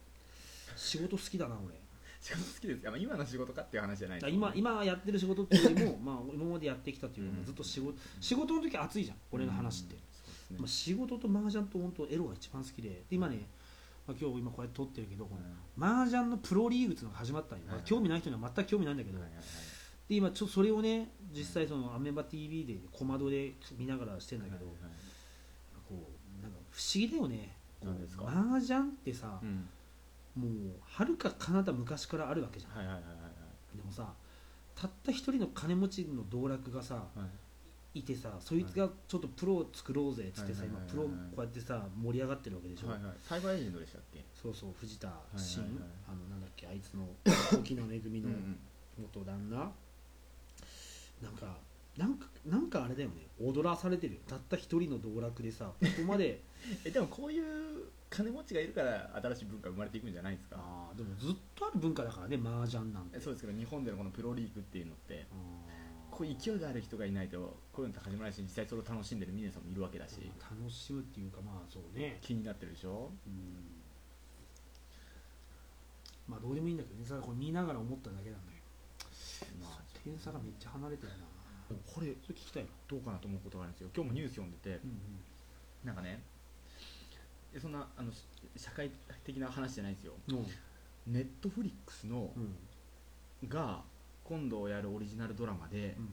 [0.75, 1.80] 仕事好きだな俺
[2.21, 2.81] 仕事好きです。
[2.81, 7.45] か、まあ、今の仕事かっていう話じゃないだですから今今やってる仕事っていうよりも まあ今までやってきたっていうよりもうん。
[7.47, 10.55] ずっと仕事仕事の時熱いじゃん俺の話って、うん。
[10.57, 10.59] ね。
[10.59, 13.47] まあ、仕事と麻雀と本当エロが一番好きでで今ね、
[14.07, 19.45] まあ、今日今こうやって撮ってるけど、この麻雀のプロリーグっていうのが始まったんよ、興味ない人には全く興味ないんだけど、はいはいはい。
[20.07, 24.91] で今ちょそれをね実際そのアメバ TV で小窓で見ながらしてんだけど、はいはい
[25.87, 27.57] こうなんか不思議だよね。
[28.23, 29.67] 麻雀ってさ、うん
[30.35, 30.51] もう
[30.83, 32.77] はるか彼方昔からあるわけじゃん。
[32.77, 34.13] はいはいはいはいでもさ
[34.75, 37.01] たった一人の金持ちの道楽がさは
[37.93, 37.99] い。
[37.99, 43.13] いてさそいつがちょっとプロを作ろうぜっつってさ今プロこうやってさ盛り上がってるわけでしょ、はいはい。
[43.21, 44.23] サイバーエージェントでしたっけ？
[44.33, 45.71] そうそう藤田いはい真、はい。
[46.07, 47.05] あのなんだっけあいつの
[47.59, 48.29] 沖縄めぐみの
[48.97, 49.57] 元旦那、
[51.21, 51.57] なんか
[51.97, 53.27] なんかなんかあれだよね。
[53.41, 54.21] 踊らされてるよ。
[54.25, 56.41] たった一人の道楽でさここまで。
[56.85, 60.57] えでもこういう金持ちがいるから新しい文化生まれていくんじゃないですか？
[60.59, 63.17] あーでもずっとある文化だからね麻雀なんて。
[63.17, 65.25] えそうですけど日本でのこのプロリーグっていうのって
[66.11, 67.39] こう勢いがある人がいないと
[67.71, 70.29] こういうのって始まらないし実際それを楽しんでる峰さんもいるわけだし。
[70.43, 72.19] 楽しむっていうかまあそうね。
[72.21, 73.09] 気になってるでしょ？
[73.25, 73.79] うん。
[76.27, 77.05] まあどうでもいいんだけどね。
[77.07, 78.59] それはこれ見ながら思っただけなんだけ
[79.47, 81.23] どまあ点差がめっちゃ離れてるな。
[81.87, 82.69] これそれ聞きたいな。
[82.89, 83.89] どうかなと思うことがあるんですよ。
[83.95, 84.99] 今日もニュース読んでてうん
[85.87, 86.40] なんかねえ
[87.59, 88.23] そんなあのし
[88.55, 88.89] 社会
[89.23, 90.13] 的な話じゃないんですよ。
[90.29, 90.33] う。
[90.33, 90.45] ん
[91.13, 93.49] ネットフリックスのうん。
[93.49, 93.81] が
[94.23, 96.09] 今度やるオリジナルドラマでうん。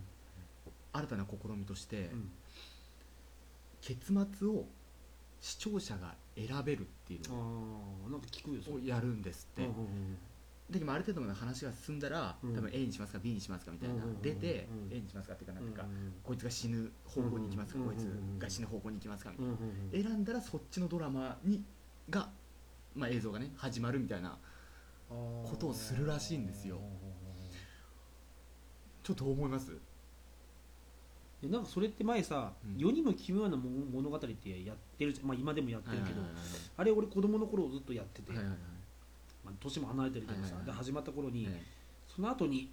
[0.92, 2.31] 新たな試みとしてうん。
[3.81, 4.64] 結末を
[5.40, 8.77] 視聴者が選べるっていうあのあなんか聞くよそれ。
[8.77, 9.62] をやるんですって。
[9.62, 10.18] うんうん
[10.70, 12.54] で今ある程度の話が進んだらうん。
[12.54, 13.94] 多分 A にしますか B にしますかみたいな。
[13.94, 14.22] うんうんうんうん。
[14.22, 16.12] 出てうん A にしますかっていうかなんていうかうん。
[16.22, 18.38] こいつが死ぬ方向に行きますかうんこいつうんうん。
[18.38, 19.44] が死ぬ方向に行きますかみた
[19.98, 20.11] いな。
[20.11, 21.64] 選んだらそっちのドラマに
[22.11, 22.28] が
[22.94, 24.37] まあ映像がね始まるみたいな
[25.09, 26.78] ことをするらしいんですよ。
[29.02, 29.72] ちょっと思います？
[31.40, 32.76] でなんかそれって前さうん。
[32.76, 34.26] 世にも奇妙なも物語って
[34.64, 35.28] やってるじゃん。
[35.28, 36.40] まあ今でもやってるけどはいはい
[36.76, 38.59] あれ俺子供の頃ずっとやっててはいはいはい
[39.49, 40.61] まあ年も離れてるけどはいはいはい。
[40.67, 41.55] さで始まった頃にはい
[42.15, 42.69] その後に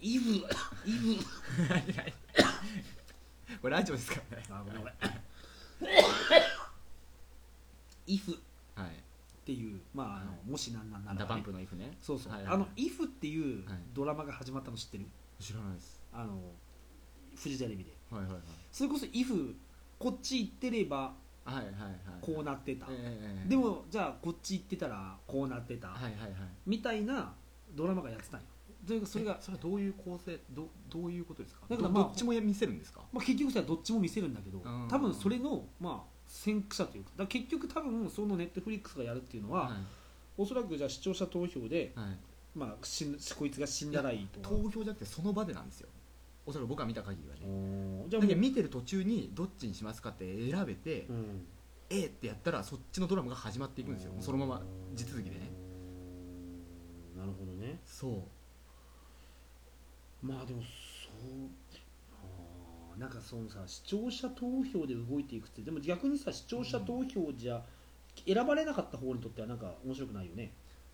[0.00, 0.46] イブイブ。
[3.62, 4.44] これラジオですからね。
[4.50, 4.94] あごめんごめん。
[8.06, 8.32] イフ。
[8.32, 8.34] っ
[8.74, 8.90] はい。
[9.46, 11.96] ていうまああのはもしなんなんならダパンねプのイフね。
[12.00, 12.32] そうそう。
[12.32, 12.54] はいはい。
[12.54, 13.78] あのイフっていうはい。
[13.94, 15.06] ドラマが始まったの知ってる？
[15.40, 16.00] 知らないです。
[16.12, 16.38] あの
[17.36, 17.96] フジテレビで。
[18.10, 18.42] はいはいはい。
[18.72, 19.54] それこそイフ
[19.98, 21.70] こっち行ってればはいはいはい。
[22.20, 22.86] こうなってた。
[22.90, 25.88] ええでもじゃあこっち行ってたらこうなってた。
[25.88, 26.30] はいはいはい。
[26.66, 27.32] みたいな
[27.74, 28.46] ドラマがやってたんよ。
[28.86, 30.38] それがそれがそれはどういう構成？
[30.50, 31.62] どどういうことですか？
[31.68, 33.00] だからまあどどっちも見せるんですか？
[33.12, 34.88] まあ、結局さどっちも見せるんだけどうん。
[34.88, 39.72] 多分それのまあ先駆者というかだ結局多分そのネットフリックスがやるっていうのは、はい。
[40.36, 42.06] おそらくじゃあ視聴者投票で、はい。
[42.54, 44.48] まあ、死んこいつが死んだらいいとか。
[44.48, 45.88] 投票じゃなくてその場でなんですよ
[46.46, 47.40] おそらく僕が見た限りはね。
[47.42, 48.10] じゃあもう。
[48.10, 51.46] だけど見てる途中にどっちにしますかって選べて、うん。
[51.90, 54.12] A ってやったらそっちのドラマが始まっていくんですよ。
[54.20, 54.62] そのまま
[54.94, 55.50] 地続きでね。
[57.16, 57.80] なるほどね。
[57.84, 58.26] そ
[60.22, 60.26] う。
[60.26, 60.66] まあでもそ
[61.18, 62.98] う。
[62.98, 67.62] なんかそのさ視聴者投票で動いていくってでも逆にさ視聴者投票じゃ
[68.26, 70.52] 選ばれなかった方にとってはなんか面白くないよね。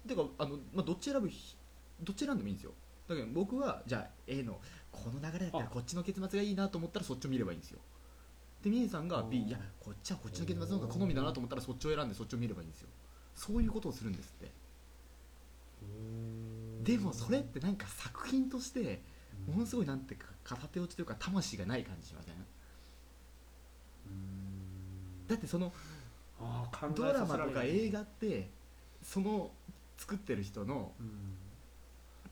[0.08, 1.56] てかあの、まあ、どっち選ぶひ
[2.02, 2.72] どっち選んでもいいんですよ。
[3.06, 4.58] だけど僕はじゃあ A の
[5.00, 5.68] この流れだったらあ。
[5.68, 7.78] こっちの結末がいいなと思ったらそっちを見ればいいんですよ。
[8.62, 12.88] で峰さんがあ B ーいやこっちはこっちの結末の方が好みだなと思ったらそっちを選んでそっちを見ればいいんですよ。
[13.34, 14.50] そういうことをするんですって。
[16.92, 19.00] でもそれってなんか作品として
[19.50, 22.34] ものすごいなんていうか片手落ちというか魂がない感じしません？
[25.26, 25.72] だってその
[26.94, 28.50] ドラマとか映画って
[29.02, 29.50] その
[29.96, 31.06] 作ってる人のうん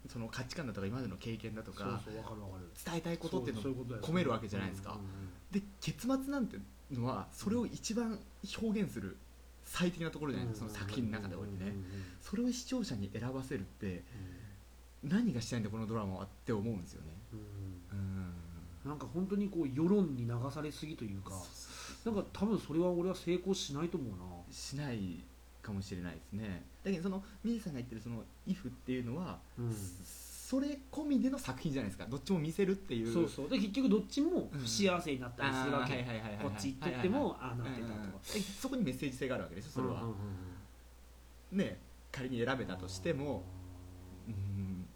[0.08, 2.68] その価値観だとか今までの経験だとそうかそうわかるわかる。
[2.84, 4.92] 伝えたいことっていうのをそうそういうことだよ込めるわけじゃないですか。
[4.92, 5.60] うんうんうん。
[5.60, 6.56] で結末なんて
[6.92, 8.18] のはそれを一番
[8.60, 9.16] 表現する
[9.64, 11.56] 最適なところじゃないですかその作品の中でおいてね。
[11.60, 11.84] うんうんうん
[12.20, 14.02] それを視聴者に選ばせるって
[15.02, 17.08] 何がしたいんだこのドラマはって思うんですよね。
[17.32, 18.32] うんうん
[18.84, 21.32] なんか本当にこう世論に流されすぎというか
[22.04, 24.24] なんか多分それは俺は成功しないと思うな。
[24.50, 25.20] しない
[25.68, 26.64] かもしれないですね。
[26.82, 29.74] だけどその水さんが言ってるその「if」っていうのは、うん。
[30.48, 32.06] それ込みでの作品じゃないですか。
[32.06, 33.12] どっちも見せるっていう。
[33.12, 33.48] そうそう。
[33.50, 36.44] で結局どっちも不幸せになったりするわけ、あーはいはいはいはいはい。
[36.44, 40.12] こっち行ってってもああなってたとか、でそこにメッセージ性があるわけでしょそれは、うんうんう
[41.56, 41.78] んね
[42.10, 43.42] 仮に選べたとしても。
[44.26, 44.86] うん。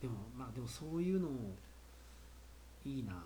[0.00, 1.28] でもまあでもそういうの
[2.84, 3.24] いいな。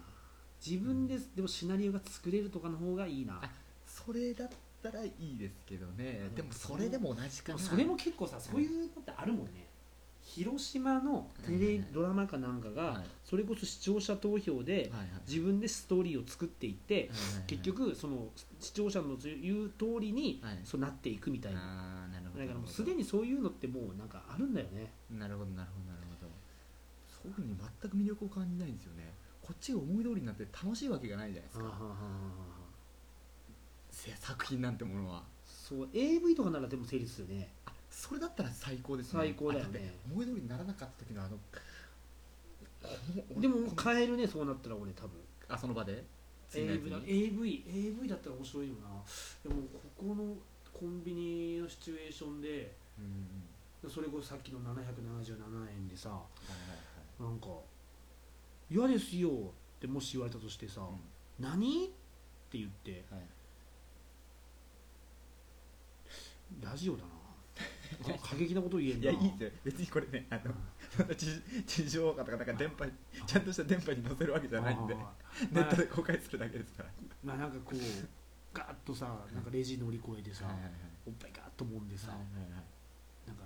[0.64, 3.40] 自分で、でもシナリオが作れるとかの方がいいな。
[3.42, 3.50] あ
[3.86, 4.48] それだっ
[4.90, 6.34] たらいいですけどね、うん。
[6.34, 7.58] でもそれでも同じかな。
[7.58, 9.66] でもそれも結構さそういうのってあるもんね。
[10.22, 13.04] 広島のテレドラマかなんかがはい。
[13.24, 15.10] それこそ視聴者投票ではいはい。
[15.28, 17.10] 自分でストーリーを作っていって
[17.46, 18.26] 結局その
[18.60, 20.58] 視聴者の言う通りにはい。
[20.64, 21.60] そうなっていくみたいな。
[22.12, 24.90] なるほどだからもうすでにそういうのってもうなんかあるんだよね。
[25.10, 26.32] なるほどなるほどなるほど。
[27.08, 29.14] そういうふうに全く魅力を感じないんですよね。
[29.40, 31.64] こっちが思い通りになって楽しいわけがないじゃないですか。
[31.70, 32.55] せ
[34.18, 35.22] 作品なんてものは。
[35.44, 37.48] そう AV とかならでも成立するね。
[37.66, 39.20] あそれだったら最高ですね。
[39.20, 39.66] 最高だよね。
[39.66, 41.36] あって思い通りにならなかった時のあの
[43.34, 45.10] こでもこ変えるねそうなったら俺多分。
[45.48, 46.04] あその場で？
[46.48, 47.64] 次のやつ AV だに AV,
[47.98, 48.88] AV だったら面白いよな。
[49.42, 50.34] でもここの
[50.72, 53.04] コンビニのシチュエーションでうん
[53.84, 56.56] うんそれこそさっきの777円でさはいは
[57.24, 57.30] いはい。
[57.30, 57.48] なんか
[58.70, 59.30] 「嫌ですよ」
[59.78, 61.44] ってもし言われたとしてさ「うん。
[61.44, 61.88] 何?」っ
[62.50, 63.04] て言って。
[63.10, 63.20] はい
[66.60, 67.08] ラジオだな。
[68.14, 69.10] あ過激なこと言えんな。
[69.10, 70.40] いいやいいですよ別にこれねあ
[70.98, 72.84] の地地上波とかなんか電波
[73.26, 74.94] ちゃんとした電波に載せるわけじゃないんで。
[74.94, 75.12] あ
[75.52, 76.90] ネットで公開するだけですから。
[77.24, 77.76] まあなんかこう
[78.52, 80.72] ガーッとさなんかレジ乗り越えてさ、はいはいはい。
[81.06, 82.62] おっぱいガーッと揉んでさ、はいはいはい。
[83.28, 83.44] なんか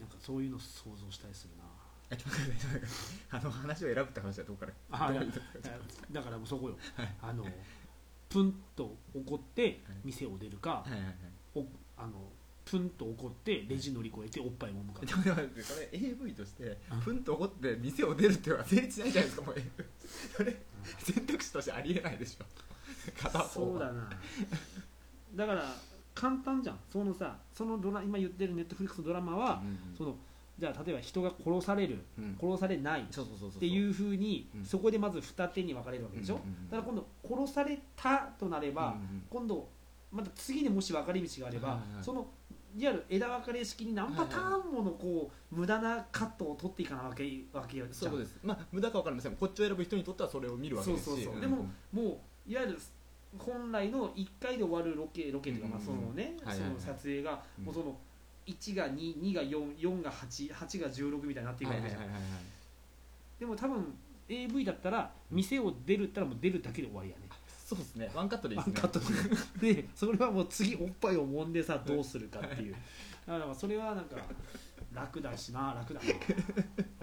[0.00, 1.64] なんかそういうの想像したりするな。
[2.10, 2.94] えちょっと待ってちょっと待って。
[3.30, 4.72] あの話を選ぶって話はどこから？
[4.90, 5.32] あどういう
[6.12, 7.14] だからもうそこよ、はい。
[7.22, 7.46] あの
[8.28, 11.14] プンと怒って店を出るか、はいはいはい。
[11.54, 11.66] お
[12.02, 12.12] あの
[12.64, 15.42] プンと怒ってレジ乗り越えておっぱい揉むかでもでもこ
[15.80, 17.00] れ AV としてうん。
[17.00, 19.54] ふんと怒って店を出るっていうのは成立しないじゃないですかもう。
[20.36, 20.56] それ
[20.98, 22.44] 選択肢としてありえないでしょ。
[23.20, 23.48] 片方は。
[23.48, 24.08] そうだな。
[25.34, 25.74] だから
[26.14, 26.78] 簡単じゃん。
[26.90, 30.16] そのさそのドラ今言ってるネットフリックスのドラマは、うんその
[30.58, 32.38] じゃあ例えば人が殺されるうん。
[32.40, 33.60] 殺されないっそうそうそうそう。
[33.60, 34.64] ていうふうに、うん。
[34.64, 39.22] そこでまず二手に分かれるわけでしょ、うんうんうんだから今度殺されたとなれば、うんうん。
[39.28, 39.68] 今度
[40.12, 42.04] また次にもし分かれ道があれば、はいはいはい。
[42.04, 42.26] その
[42.74, 48.38] いわゆる枝分かれ式に何パターンものこう無駄なカットを取っていかなわけわけじゃんそうです。
[48.42, 49.32] まあ無駄か分かりません。
[49.36, 51.40] こっちを選ぶ人にとってはそれを見るわけですしそうそうそう、ん。
[51.40, 52.78] でももういわゆる
[53.38, 55.84] 本来の1回で終わるロケロケというか、まあうん。
[55.84, 57.64] そのね、その撮影が、うん。
[57.64, 57.96] もうその
[58.46, 62.02] 1が22が44が88が16みたいになっていくわけじゃん、
[63.38, 63.94] でも多分
[64.28, 67.22] AV だったら店を出るったらもう出るだけで終わりやね
[67.74, 68.10] そうですね。
[68.14, 69.74] ワンカットでいいワンですねカットで。
[69.74, 72.76] でそれはもう次おっぱいを揉んでさどうするかっていう。
[73.26, 74.16] だからそれはなんか
[74.92, 75.72] 楽だしな。
[75.74, 76.06] 楽だな。
[76.08, 76.18] やっ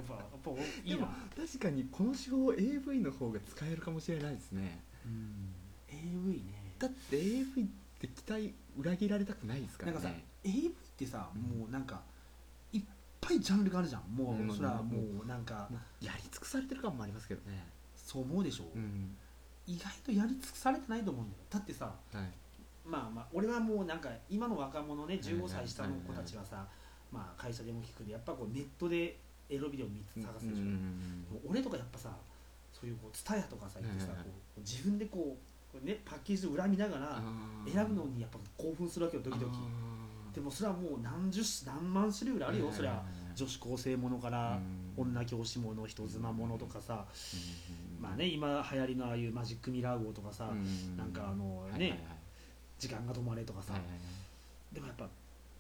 [0.08, 0.52] ぱやっぱ
[0.84, 4.84] いいな、確かにこの手法 AV の方が使えるかもしれないですね。
[5.06, 5.54] うん、
[5.88, 6.76] AV ね。
[6.78, 7.66] だって AV っ
[8.00, 9.98] て期待裏切られたくないですからね。
[9.98, 12.04] なんかさ AV ってさうんもうなんか
[12.72, 12.84] いっ
[13.20, 14.04] ぱいジャンルがあるじゃん。
[14.16, 14.50] もうん。
[14.50, 17.66] うそれはもうなんかやり尽くされてる感もありますけどね。
[17.96, 19.16] そう思うでしょ、うん
[19.70, 21.44] 意外とやり尽くされてないと思うんだよ。
[21.50, 22.24] だってさはい。
[22.84, 26.66] まあまあ俺はもうなんか今の若者ねはいはい15歳下の子たちはさ
[27.12, 32.10] まあ会社でも聞くでやっぱこうネットでエロビデオ見つ探すでしょ、うんもう俺とかやっぱさ
[32.74, 34.14] そういうこうツタヤとかさ行ってさ、こ
[34.58, 35.38] う自分でこ
[35.74, 37.22] うねパッケージの裏見ながら
[37.72, 39.58] 選ぶのにやっぱ興奮するわけよドキドキ
[40.34, 43.04] でもそれはもう何十何万種類ぐらいあるよ、そりゃ
[43.40, 44.60] 女子高生ものから
[44.98, 45.04] うん。
[45.04, 47.06] 女教師もの人妻ものとかさ、
[47.98, 48.04] うん。
[48.04, 50.98] まあね今流行りのああいうマジックミラー号とかさ、うん。
[50.98, 52.04] なんかあのね、
[52.78, 53.74] 時間が止まれとかさ、
[54.74, 55.08] でもやっぱ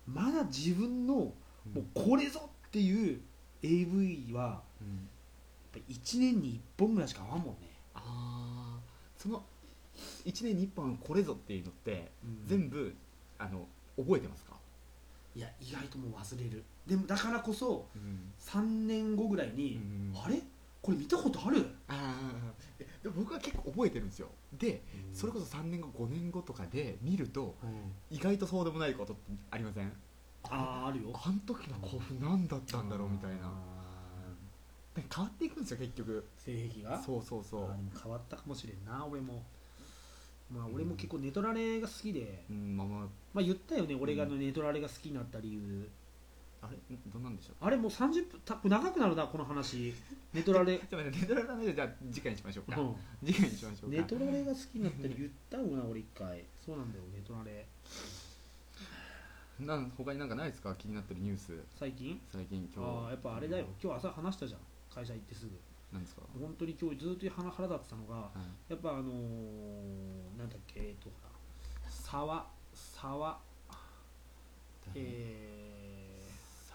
[0.06, 1.34] まだ自分のも
[1.78, 3.22] うこれぞっていう
[3.64, 5.10] AV はやっうん。
[5.72, 8.80] ぱ1年に1本ぐらいしか合わんもんね、ああ
[9.18, 9.44] その
[10.26, 12.10] 1年に1本これぞっていうのって
[12.48, 12.94] 全部
[13.38, 14.54] あの覚えてますか、
[15.36, 18.32] いや意外ともう忘れるでもだからこそうん。
[18.40, 20.14] 3年後ぐらいに、うん。
[20.22, 20.42] あれ？
[20.82, 22.54] これ見たことある、ああ
[23.04, 24.30] でも僕は結構覚えてるんですよ。
[24.58, 24.82] で
[25.14, 28.16] それこそ3年後5年後とかで見るとうん。
[28.16, 29.22] 意外とそうでもないことって
[29.52, 29.92] ありません？
[30.44, 31.10] あーあるよ。
[31.14, 33.52] あの時の興奮何だったんだろうみたいな。
[35.16, 36.26] 変わっていくんですよ結局。
[36.40, 37.02] ー性癖が？
[37.02, 37.70] そうそうそう。
[38.02, 39.44] 変わったかもしれんな俺も。
[40.52, 43.08] まあ俺も結構ネトラレが好きで、うんまあまあ。
[43.34, 45.88] まあ言ったよね俺があのネトラレが好きになった理由
[46.62, 49.94] あれんどんなんでしょうあれもう30分た長くなるなこの話。
[50.34, 52.96] ネトラレ、じゃあネトラレの話じゃあ次回にしましょうか、うん。
[53.26, 53.98] 次回にしましょうか。
[53.98, 56.44] ネトラレが好きになったり言ったもんな俺一回。
[56.66, 57.66] そうなんだよネトラレ
[59.66, 60.76] なん他になんかないですか？
[60.76, 61.54] 気になってるニュース。
[61.78, 62.20] 最近？
[62.32, 62.88] 最近今日。
[62.88, 63.66] ああやっぱあれだよ。
[63.82, 64.60] 今日朝話したじゃん。
[64.94, 65.52] 会社行ってすぐ。
[65.92, 66.22] なんですか？
[66.40, 68.32] 本当に今日ずっと腹腹立ってたのがは
[68.70, 68.72] い。
[68.72, 71.10] やっぱあのー、なんだっけえっと
[71.90, 73.40] 沢沢。
[74.96, 75.69] え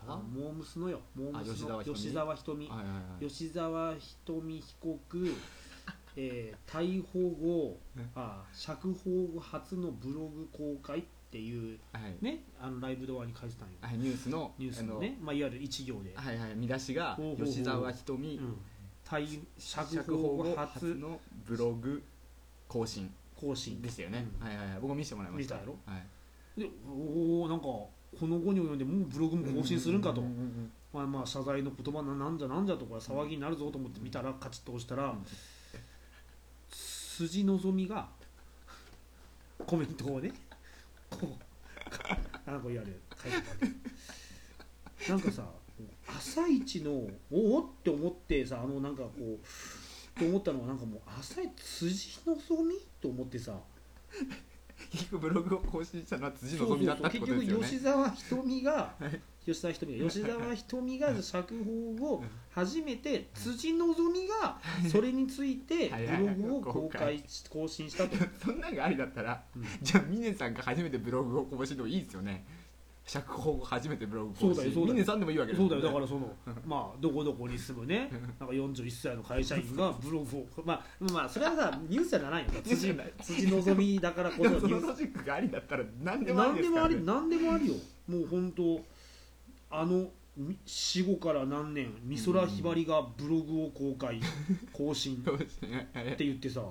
[0.07, 1.01] ー、あ沢のモームスのよ。
[1.15, 3.27] モームスのあ吉吉沢沢ひとみはいはいはい。
[3.29, 5.35] 吉沢ひとみ被告、
[6.17, 12.17] えー逮捕後ねあ釈放後初のブログ公開っていうはい。
[12.21, 13.75] ねあのライブドアに書いてたんよ。
[13.81, 18.57] はいニュースのニュースのねまあ、いわゆる一行で、はいはい見出しが吉沢ひとみうん、
[19.05, 22.03] 逮釈釈放後初初のブログ
[22.69, 23.13] 更新。
[23.37, 23.83] 更新。
[23.83, 24.47] でしたよね、うん。
[24.47, 24.81] はいはいはい。
[24.81, 25.57] 僕も見せてもらいました。
[25.57, 25.79] 見たやろ？
[25.93, 26.07] はい。
[26.61, 27.67] でおおなんか
[28.19, 30.23] この後に及んでもうブログも更新するんかと、
[30.93, 35.27] まあ、まあ謝罪の言葉ななんじゃなんじゃとか騒ぎになるぞと思って見たらカチッと押したら、ん。
[36.71, 38.09] 辻希美が
[39.67, 40.33] コメントをね
[41.11, 41.37] こ
[42.47, 43.01] うなんかいわゆる。
[43.23, 43.39] 書いて
[45.07, 45.45] たなんかさ
[46.09, 46.91] 朝一の
[47.31, 52.35] おおって思ってさあのなんかこうと思ったのはなんかもう朝一辻希美
[53.01, 53.55] と思ってさ
[54.91, 57.67] 結局ブログを更新したのは辻希美だったって結局ことですよね。
[57.67, 59.21] 吉沢ひとみがはい。
[59.45, 63.79] 吉沢ひとみが吉沢ひとみが釈放後初めて辻希美
[64.43, 64.59] が
[64.91, 65.91] それについて
[66.39, 69.65] ブログを公開し更新したと、 そんなんがありだったらうん。
[69.83, 72.45] じゃあ峰さんが初めてブログを更新でもいいですよね
[73.07, 74.55] 釈放後初めてブログ更新。
[74.55, 74.95] そうだよそうだよ。
[74.95, 78.11] 峰さんでもいいわけそうだよだからその まあどこどこに住むね。
[78.41, 82.51] なんか41歳の会社員がブログをまあまあそれはさニュースじゃないよ。
[82.65, 87.75] 辻辻希美だからこでそ ニュージックがありだったら何でもあ何でもあり何でもありよ。
[88.09, 88.85] もう本当
[89.71, 94.19] あのみ死後から何年美空ひばりがブログを公開
[94.73, 95.17] 更新。
[95.17, 96.63] って言ってさ。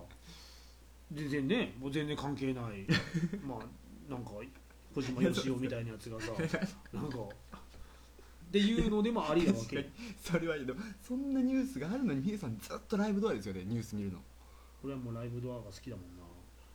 [1.11, 2.87] 全然ねもう全然関係ない。
[3.45, 4.31] まあなんか
[4.93, 6.31] 小島よしおみたいなやつがさ
[6.93, 9.89] なんかっていうのでもありなわけ。
[10.21, 14.19] それはいいでもそんなニュースがあるのに峰さんずっとライブドアですよねニュース見るの。
[14.83, 16.23] 俺はもうライブドアが好きだもんな。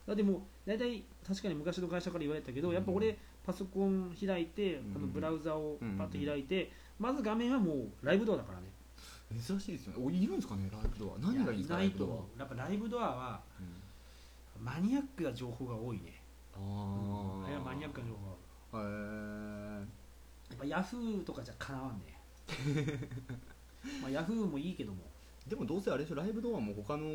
[0.05, 8.65] だってもう大体確かに昔の会社から言われたけどやっぱ俺パソコン開いてうんあのブラウザをパッと開いてまず画面はもうライブドアだからね。
[9.41, 10.03] 珍しいですよね。
[10.05, 11.19] おいるんですかねライブドア。
[11.19, 12.17] 何がいいんですかやないとライブドア。
[12.17, 13.41] 思うやっぱライブドアは
[14.59, 14.65] うん。
[14.65, 16.18] マニアックな情報が多いね
[16.59, 18.77] ああれはマニアックな情報。
[18.77, 19.79] がへー。
[19.79, 19.85] や
[20.55, 22.19] っぱヤフーとかじゃかなわんね
[24.01, 25.09] まあヤフーもいいけども。
[25.47, 27.05] でもどうせあれでしょライブドアも他の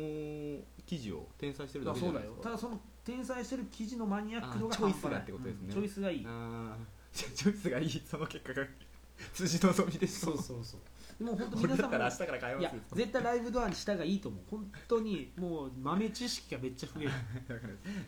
[0.85, 2.43] 記事を転載してるだけじそうだよゃないですか。
[2.43, 5.67] ただその転載してる記事のマニアック度があチョイスがってことですね。
[5.67, 6.25] うんチョイスがいい。
[6.27, 7.15] あー。
[7.15, 7.89] チョイスがいい。
[7.89, 8.67] その結果が
[9.33, 10.81] 辻希美ですそうそうそう。
[11.17, 14.43] でも本当俺皆さんも明日から買いいやま絶対ライブドアにした方がいいと思う。
[14.49, 17.11] 本当にもう豆知識がめっちゃ増える。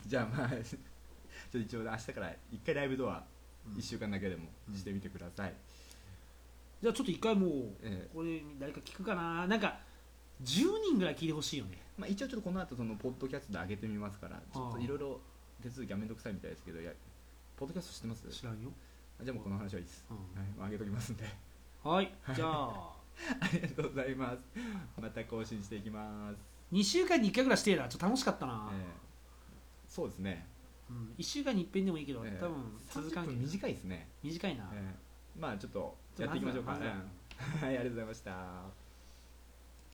[0.06, 0.50] じゃあまあ
[1.51, 3.23] ちょっと一応明日から一回ライブドア
[3.67, 3.73] うん。
[3.73, 5.53] 1週間だけでもしてみてください、
[6.81, 7.49] じゃあちょっと一回もう
[7.81, 8.10] ええ。
[8.13, 9.47] これ誰か聞くかな？
[9.47, 9.79] なんか
[10.43, 11.81] 10人ぐらい聞いてほしいよね。
[11.97, 15.19] まあ、一応ちょっとこの後そのポッドキャストで上げてみますからちょっといろいろ
[15.63, 16.91] 手続きはめんどくさいみたいですけどいや
[17.57, 18.39] ポッドキャスト知ってます？
[18.39, 18.71] 知らんよ、
[19.23, 21.25] じゃあもうこの話はいいです、うはい、もう上げときますんで。
[21.25, 21.27] ん、
[21.89, 22.13] はい。
[22.36, 22.97] じゃあ。
[23.41, 24.45] ありがとうございます。
[25.01, 26.38] また更新していきます、
[26.71, 27.89] 2週間に1回ぐらいしてえな。
[27.89, 28.86] ちょっと楽しかったな、ええ。
[29.89, 30.45] そうですね、
[30.89, 35.39] うん、1週間に一遍でもいいけど、ええ多分続かん30けど分短いですね、短いな、ええ。
[35.39, 37.04] まあちょっとやっていきましょうか、まずはまずは。
[37.04, 38.87] う んはいありがとうございました